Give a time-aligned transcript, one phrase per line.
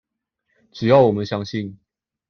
[0.71, 1.77] 只要我們相信